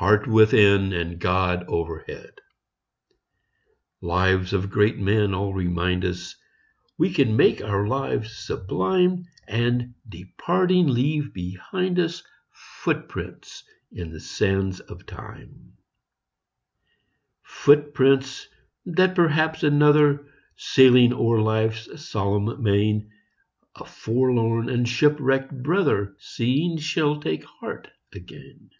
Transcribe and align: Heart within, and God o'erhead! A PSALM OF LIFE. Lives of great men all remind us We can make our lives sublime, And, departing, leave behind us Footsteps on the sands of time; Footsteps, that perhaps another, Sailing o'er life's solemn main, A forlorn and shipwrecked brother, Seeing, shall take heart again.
Heart 0.00 0.28
within, 0.28 0.92
and 0.92 1.18
God 1.18 1.64
o'erhead! 1.68 2.30
A 2.30 2.30
PSALM 2.30 2.30
OF 2.30 4.00
LIFE. 4.00 4.00
Lives 4.02 4.52
of 4.52 4.70
great 4.70 4.96
men 4.96 5.34
all 5.34 5.52
remind 5.52 6.04
us 6.04 6.36
We 6.96 7.12
can 7.12 7.36
make 7.36 7.60
our 7.60 7.84
lives 7.84 8.30
sublime, 8.36 9.26
And, 9.48 9.94
departing, 10.08 10.86
leave 10.86 11.34
behind 11.34 11.98
us 11.98 12.22
Footsteps 12.52 13.64
on 14.00 14.12
the 14.12 14.20
sands 14.20 14.78
of 14.78 15.04
time; 15.04 15.72
Footsteps, 17.42 18.46
that 18.86 19.16
perhaps 19.16 19.64
another, 19.64 20.28
Sailing 20.54 21.12
o'er 21.12 21.40
life's 21.40 22.00
solemn 22.06 22.62
main, 22.62 23.10
A 23.74 23.84
forlorn 23.84 24.68
and 24.68 24.88
shipwrecked 24.88 25.52
brother, 25.60 26.14
Seeing, 26.20 26.78
shall 26.78 27.18
take 27.18 27.42
heart 27.42 27.88
again. 28.14 28.70